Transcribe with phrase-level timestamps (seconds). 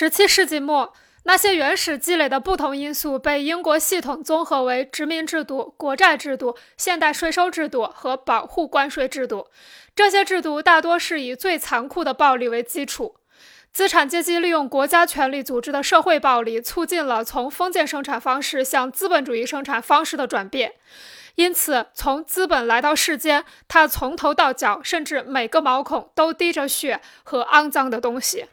[0.00, 0.94] 十七世纪末
[1.24, 9.48] 那些原始积累的不同因素被英国系统综合为殖民制度国债制度现代税收制度和保护关税制度。
[9.94, 13.16] 这些制度大多是以最残酷的暴力为基础。
[13.74, 20.72] 资产阶级利用国家权力组织的社会暴力促进了从封建生产方式向资本主义生产方式的转变。
[21.34, 28.46] 因此从资本来到世间它从头到脚甚至每个毛孔都滴着血和肮脏的东西。